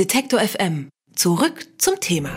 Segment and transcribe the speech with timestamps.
[0.00, 0.88] Detektor FM.
[1.14, 2.30] Zurück zum Thema.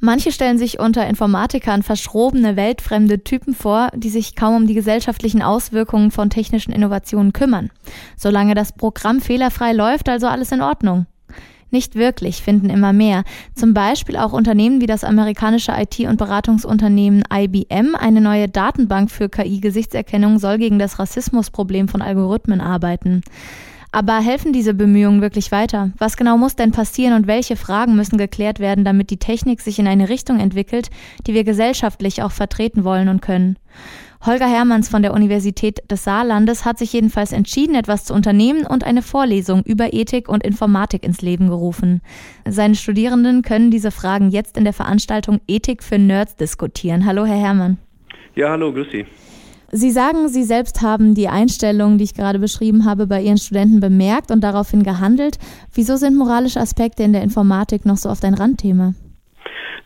[0.00, 5.40] Manche stellen sich unter Informatikern verschrobene, weltfremde Typen vor, die sich kaum um die gesellschaftlichen
[5.40, 7.70] Auswirkungen von technischen Innovationen kümmern.
[8.16, 11.06] Solange das Programm fehlerfrei läuft, also alles in Ordnung.
[11.70, 13.22] Nicht wirklich, finden immer mehr.
[13.54, 17.94] Zum Beispiel auch Unternehmen wie das amerikanische IT- und Beratungsunternehmen IBM.
[17.94, 23.22] Eine neue Datenbank für KI-Gesichtserkennung soll gegen das Rassismusproblem von Algorithmen arbeiten.
[23.94, 25.92] Aber helfen diese Bemühungen wirklich weiter?
[25.98, 29.78] Was genau muss denn passieren und welche Fragen müssen geklärt werden, damit die Technik sich
[29.78, 30.90] in eine Richtung entwickelt,
[31.28, 33.56] die wir gesellschaftlich auch vertreten wollen und können?
[34.26, 38.82] Holger Hermanns von der Universität des Saarlandes hat sich jedenfalls entschieden, etwas zu unternehmen und
[38.82, 42.02] eine Vorlesung über Ethik und Informatik ins Leben gerufen.
[42.48, 47.06] Seine Studierenden können diese Fragen jetzt in der Veranstaltung Ethik für Nerds diskutieren.
[47.06, 47.78] Hallo, Herr Hermann.
[48.34, 49.06] Ja, hallo, grüß Sie.
[49.76, 53.80] Sie sagen, Sie selbst haben die Einstellung, die ich gerade beschrieben habe, bei Ihren Studenten
[53.80, 55.36] bemerkt und daraufhin gehandelt.
[55.72, 58.94] Wieso sind moralische Aspekte in der Informatik noch so oft ein Randthema?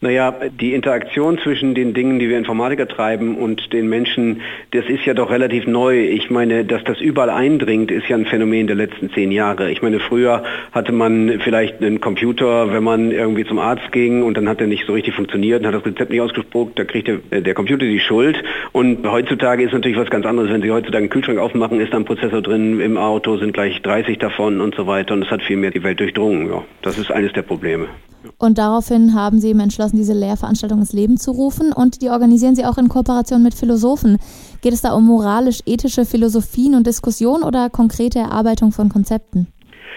[0.01, 5.05] Naja, die Interaktion zwischen den Dingen, die wir Informatiker treiben und den Menschen, das ist
[5.05, 5.99] ja doch relativ neu.
[5.99, 9.73] Ich meine, dass das überall eindringt, ist ja ein Phänomen der letzten zehn Jahre.
[9.73, 14.37] Ich meine, früher hatte man vielleicht einen Computer, wenn man irgendwie zum Arzt ging und
[14.37, 17.19] dann hat er nicht so richtig funktioniert, hat das Rezept nicht ausgespuckt, da kriegt der,
[17.31, 18.41] äh, der Computer die Schuld.
[18.71, 20.49] Und heutzutage ist natürlich was ganz anderes.
[20.51, 23.83] Wenn Sie heutzutage einen Kühlschrank aufmachen, ist da ein Prozessor drin, im Auto sind gleich
[23.83, 26.49] 30 davon und so weiter und es hat viel mehr die Welt durchdrungen.
[26.49, 27.89] Ja, das ist eines der Probleme.
[28.37, 32.55] Und daraufhin haben Sie eben entschlossen, diese Lehrveranstaltung ins Leben zu rufen und die organisieren
[32.55, 34.19] Sie auch in Kooperation mit Philosophen.
[34.61, 39.49] Geht es da um moralisch-ethische Philosophien und Diskussionen oder konkrete Erarbeitung von Konzepten?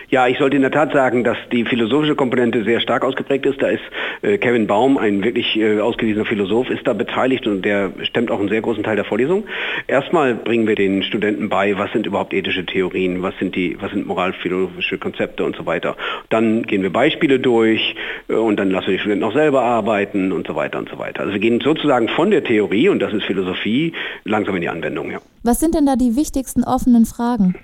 [0.09, 3.61] Ja, ich sollte in der Tat sagen, dass die philosophische Komponente sehr stark ausgeprägt ist.
[3.61, 3.81] Da ist
[4.21, 8.39] äh, Kevin Baum, ein wirklich äh, ausgewiesener Philosoph, ist da beteiligt und der stemmt auch
[8.39, 9.45] einen sehr großen Teil der Vorlesung.
[9.87, 13.91] Erstmal bringen wir den Studenten bei, was sind überhaupt ethische Theorien, was sind die, was
[13.91, 15.95] sind moralphilosophische Konzepte und so weiter.
[16.29, 17.95] Dann gehen wir Beispiele durch
[18.27, 20.99] äh, und dann lassen wir die Studenten auch selber arbeiten und so weiter und so
[20.99, 21.21] weiter.
[21.21, 25.11] Also wir gehen sozusagen von der Theorie, und das ist Philosophie, langsam in die Anwendung.
[25.11, 25.19] Ja.
[25.43, 27.55] Was sind denn da die wichtigsten offenen Fragen?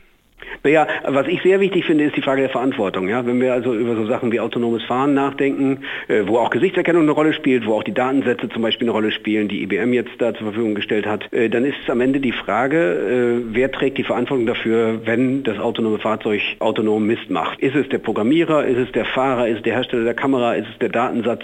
[0.63, 3.07] Naja, was ich sehr wichtig finde, ist die Frage der Verantwortung.
[3.07, 3.25] Ja?
[3.25, 7.11] Wenn wir also über so Sachen wie autonomes Fahren nachdenken, äh, wo auch Gesichtserkennung eine
[7.11, 10.33] Rolle spielt, wo auch die Datensätze zum Beispiel eine Rolle spielen, die IBM jetzt da
[10.33, 13.97] zur Verfügung gestellt hat, äh, dann ist es am Ende die Frage, äh, wer trägt
[13.97, 17.59] die Verantwortung dafür, wenn das autonome Fahrzeug autonom Mist macht.
[17.59, 20.67] Ist es der Programmierer, ist es der Fahrer, ist es der Hersteller der Kamera, ist
[20.69, 21.43] es der Datensatz,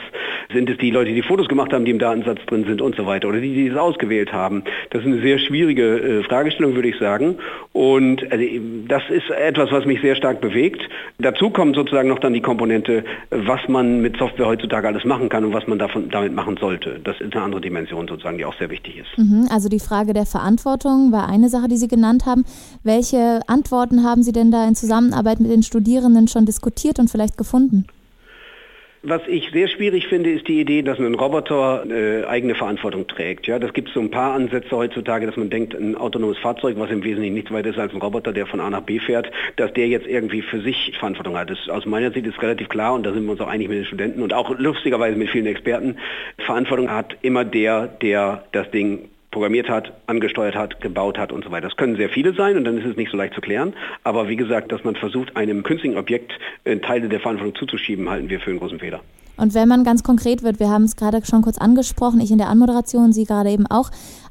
[0.51, 3.05] sind es die Leute, die Fotos gemacht haben, die im Datensatz drin sind und so
[3.05, 4.63] weiter, oder die, die es ausgewählt haben.
[4.89, 7.37] Das ist eine sehr schwierige Fragestellung, würde ich sagen.
[7.71, 8.43] Und also,
[8.87, 10.81] das ist etwas, was mich sehr stark bewegt.
[11.19, 15.45] Dazu kommt sozusagen noch dann die Komponente, was man mit Software heutzutage alles machen kann
[15.45, 16.99] und was man davon, damit machen sollte.
[17.03, 19.17] Das ist eine andere Dimension sozusagen, die auch sehr wichtig ist.
[19.17, 22.45] Mhm, also die Frage der Verantwortung war eine Sache, die Sie genannt haben.
[22.83, 27.37] Welche Antworten haben Sie denn da in Zusammenarbeit mit den Studierenden schon diskutiert und vielleicht
[27.37, 27.85] gefunden?
[29.05, 33.47] Was ich sehr schwierig finde, ist die Idee, dass ein Roboter äh, eigene Verantwortung trägt.
[33.47, 36.89] Ja, das gibt so ein paar Ansätze heutzutage, dass man denkt, ein autonomes Fahrzeug, was
[36.89, 39.73] im Wesentlichen nichts weiter ist als ein Roboter, der von A nach B fährt, dass
[39.73, 41.49] der jetzt irgendwie für sich Verantwortung hat.
[41.49, 43.79] Das, aus meiner Sicht ist relativ klar und da sind wir uns auch einig mit
[43.79, 45.97] den Studenten und auch lustigerweise mit vielen Experten.
[46.37, 51.51] Verantwortung hat immer der, der das Ding programmiert hat, angesteuert hat, gebaut hat und so
[51.51, 51.67] weiter.
[51.67, 53.73] Das können sehr viele sein und dann ist es nicht so leicht zu klären.
[54.05, 56.31] Aber wie gesagt, dass man versucht, einem künstlichen Objekt
[56.63, 59.01] äh, Teile der Verantwortung zuzuschieben, halten wir für einen großen Fehler.
[59.35, 62.37] Und wenn man ganz konkret wird, wir haben es gerade schon kurz angesprochen, ich in
[62.37, 63.89] der Anmoderation, Sie gerade eben auch,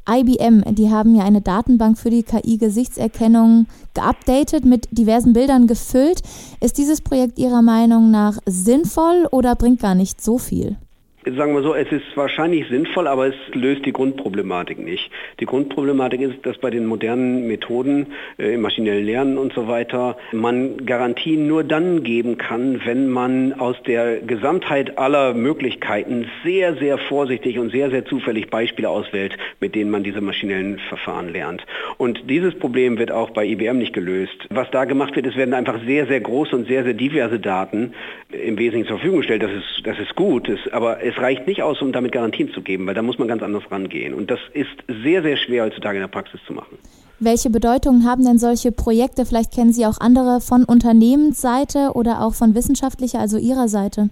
[0.08, 6.22] IBM, die haben ja eine Datenbank für die KI-Gesichtserkennung geupdatet, mit diversen Bildern gefüllt.
[6.60, 10.76] Ist dieses Projekt Ihrer Meinung nach sinnvoll oder bringt gar nicht so viel?
[11.24, 15.08] Sagen wir so, es ist wahrscheinlich sinnvoll, aber es löst die Grundproblematik nicht.
[15.38, 20.16] Die Grundproblematik ist, dass bei den modernen Methoden äh, im maschinellen Lernen und so weiter
[20.32, 26.98] man Garantien nur dann geben kann, wenn man aus der Gesamtheit aller Möglichkeiten sehr, sehr
[26.98, 31.64] vorsichtig und sehr, sehr zufällig Beispiele auswählt, mit denen man diese maschinellen Verfahren lernt.
[31.98, 34.48] Und dieses Problem wird auch bei IBM nicht gelöst.
[34.50, 37.94] Was da gemacht wird, es werden einfach sehr, sehr große und sehr, sehr diverse Daten
[38.32, 39.44] im Wesentlichen zur Verfügung gestellt.
[39.44, 42.86] Das ist, das ist gut, das, aber reicht nicht aus, um damit Garantien zu geben,
[42.86, 44.14] weil da muss man ganz anders rangehen.
[44.14, 44.70] Und das ist
[45.02, 46.78] sehr, sehr schwer heutzutage in der Praxis zu machen.
[47.18, 49.24] Welche Bedeutung haben denn solche Projekte?
[49.24, 54.08] Vielleicht kennen Sie auch andere von Unternehmensseite oder auch von wissenschaftlicher, also Ihrer Seite.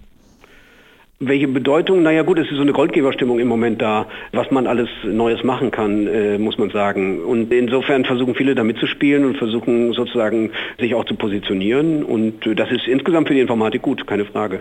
[1.19, 2.03] Welche Bedeutung?
[2.03, 5.71] Naja gut, es ist so eine Goldgeberstimmung im Moment da, was man alles Neues machen
[5.71, 7.23] kann, äh, muss man sagen.
[7.23, 12.05] Und insofern versuchen viele da mitzuspielen und versuchen sozusagen sich auch zu positionieren.
[12.05, 14.61] Und äh, das ist insgesamt für die Informatik gut, keine Frage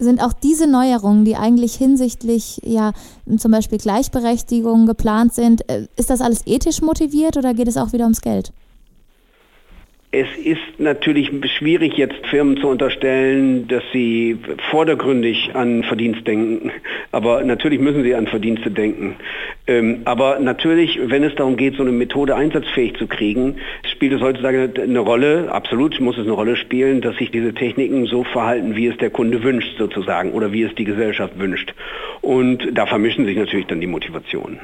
[0.00, 2.92] sind auch diese Neuerungen, die eigentlich hinsichtlich ja
[3.36, 7.92] zum Beispiel Gleichberechtigung geplant sind, äh, ist das alles ethisch motiviert oder geht es auch
[7.92, 8.52] wieder ums Geld?
[10.12, 14.36] Es ist natürlich schwierig, jetzt Firmen zu unterstellen, dass sie
[14.68, 16.72] vordergründig an Verdienst denken.
[17.12, 19.14] Aber natürlich müssen sie an Verdienste denken.
[19.70, 24.20] Ähm, aber natürlich, wenn es darum geht, so eine Methode einsatzfähig zu kriegen, spielt es
[24.20, 28.74] heutzutage eine Rolle, absolut muss es eine Rolle spielen, dass sich diese Techniken so verhalten,
[28.74, 31.72] wie es der Kunde wünscht sozusagen oder wie es die Gesellschaft wünscht.
[32.20, 34.58] Und da vermischen sich natürlich dann die Motivationen.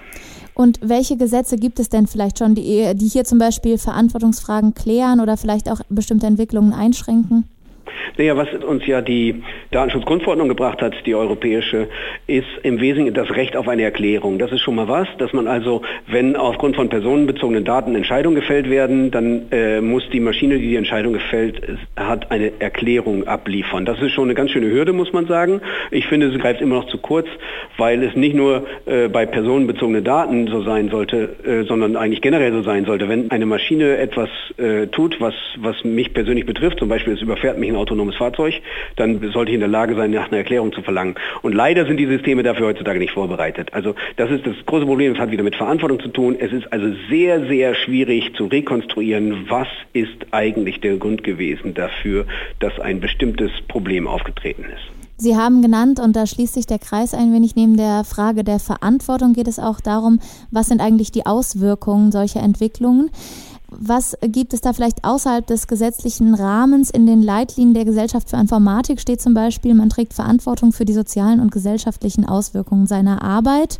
[0.54, 5.20] Und welche Gesetze gibt es denn vielleicht schon, die, die hier zum Beispiel Verantwortungsfragen klären
[5.20, 7.44] oder vielleicht auch bestimmte Entwicklungen einschränken?
[8.16, 11.88] Naja, was uns ja die Datenschutzgrundverordnung gebracht hat, die europäische,
[12.26, 14.38] ist im Wesentlichen das Recht auf eine Erklärung.
[14.38, 18.70] Das ist schon mal was, dass man also, wenn aufgrund von personenbezogenen Daten Entscheidungen gefällt
[18.70, 21.62] werden, dann äh, muss die Maschine, die die Entscheidung gefällt
[21.96, 23.84] hat, eine Erklärung abliefern.
[23.84, 25.60] Das ist schon eine ganz schöne Hürde, muss man sagen.
[25.90, 27.26] Ich finde, sie greift immer noch zu kurz,
[27.76, 32.52] weil es nicht nur äh, bei personenbezogenen Daten so sein sollte, äh, sondern eigentlich generell
[32.52, 33.08] so sein sollte.
[33.08, 37.58] Wenn eine Maschine etwas äh, tut, was, was mich persönlich betrifft, zum Beispiel es überfährt
[37.58, 38.54] mich ein autonomes Fahrzeug,
[38.96, 41.14] dann sollte ich in der Lage sein, nach einer Erklärung zu verlangen.
[41.42, 43.72] Und leider sind die Systeme dafür heutzutage nicht vorbereitet.
[43.72, 46.36] Also das ist das große Problem, das hat wieder mit Verantwortung zu tun.
[46.38, 52.26] Es ist also sehr, sehr schwierig zu rekonstruieren, was ist eigentlich der Grund gewesen dafür,
[52.60, 54.96] dass ein bestimmtes Problem aufgetreten ist.
[55.18, 58.58] Sie haben genannt, und da schließt sich der Kreis ein wenig, neben der Frage der
[58.58, 60.20] Verantwortung geht es auch darum,
[60.50, 63.10] was sind eigentlich die Auswirkungen solcher Entwicklungen.
[63.78, 66.90] Was gibt es da vielleicht außerhalb des gesetzlichen Rahmens?
[66.90, 70.94] In den Leitlinien der Gesellschaft für Informatik steht zum Beispiel, man trägt Verantwortung für die
[70.94, 73.78] sozialen und gesellschaftlichen Auswirkungen seiner Arbeit.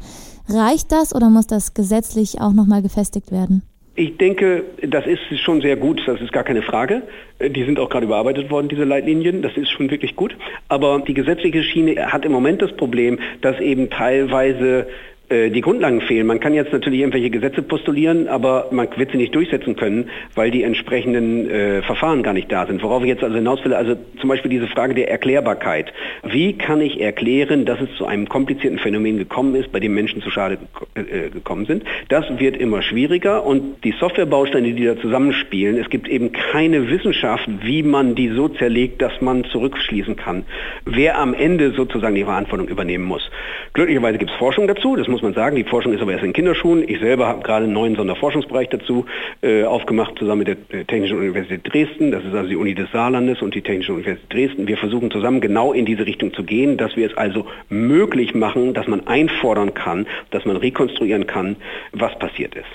[0.49, 3.63] Reicht das oder muss das gesetzlich auch nochmal gefestigt werden?
[3.99, 7.03] Ich denke, das ist schon sehr gut, das ist gar keine Frage.
[7.41, 10.37] Die sind auch gerade überarbeitet worden, diese Leitlinien, das ist schon wirklich gut.
[10.69, 14.87] Aber die gesetzliche Schiene hat im Moment das Problem, dass eben teilweise
[15.29, 16.27] die Grundlagen fehlen.
[16.27, 20.51] Man kann jetzt natürlich irgendwelche Gesetze postulieren, aber man wird sie nicht durchsetzen können, weil
[20.51, 22.83] die entsprechenden äh, Verfahren gar nicht da sind.
[22.83, 25.93] Worauf ich jetzt also hinaus will, also zum Beispiel diese Frage der Erklärbarkeit.
[26.23, 30.23] Wie kann ich erklären, dass es zu einem komplizierten Phänomen gekommen ist, bei dem Menschen
[30.23, 30.59] zu Schade
[30.95, 31.85] äh, gekommen sind?
[32.09, 37.49] Das wird immer schwieriger und die Softwarebausteine, die da zusammenspielen, es gibt eben keine Wissenschaft,
[37.63, 40.45] wie man die so zerlegt, dass man zurückschließen kann,
[40.85, 43.29] wer am Ende sozusagen die Verantwortung übernehmen muss.
[43.73, 45.57] Glücklicherweise gibt es Forschung dazu, das muss man sagen.
[45.57, 46.87] Die Forschung ist aber erst in Kinderschuhen.
[46.87, 49.07] Ich selber habe gerade einen neuen Sonderforschungsbereich dazu
[49.43, 52.11] äh, aufgemacht, zusammen mit der Technischen Universität Dresden.
[52.11, 54.69] Das ist also die Uni des Saarlandes und die Technische Universität Dresden.
[54.69, 58.75] Wir versuchen zusammen genau in diese Richtung zu gehen, dass wir es also möglich machen,
[58.75, 61.57] dass man einfordern kann, dass man rekonstruieren kann,
[61.93, 62.67] was passiert ist.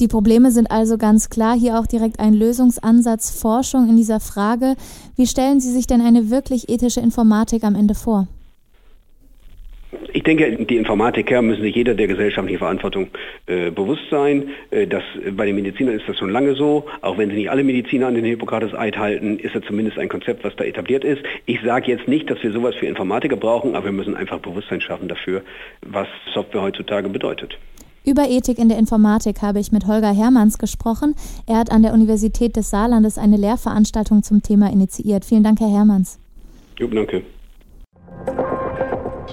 [0.00, 1.56] Die Probleme sind also ganz klar.
[1.58, 4.76] Hier auch direkt ein Lösungsansatz Forschung in dieser Frage.
[5.16, 8.28] Wie stellen Sie sich denn eine wirklich ethische Informatik am Ende vor?
[10.12, 13.08] Ich denke, die Informatiker müssen sich jeder der gesellschaftlichen Verantwortung
[13.46, 14.50] äh, bewusst sein.
[14.70, 15.02] Äh, das,
[15.32, 16.86] bei den Medizinern ist das schon lange so.
[17.00, 20.44] Auch wenn sie nicht alle Mediziner an den Hippokrates-Eid halten, ist das zumindest ein Konzept,
[20.44, 21.22] was da etabliert ist.
[21.46, 24.80] Ich sage jetzt nicht, dass wir sowas für Informatiker brauchen, aber wir müssen einfach Bewusstsein
[24.80, 25.42] schaffen dafür,
[25.82, 27.58] was Software heutzutage bedeutet.
[28.04, 31.14] Über Ethik in der Informatik habe ich mit Holger Hermanns gesprochen.
[31.46, 35.24] Er hat an der Universität des Saarlandes eine Lehrveranstaltung zum Thema initiiert.
[35.24, 36.18] Vielen Dank, Herr Hermanns.
[36.78, 37.22] Jo, danke.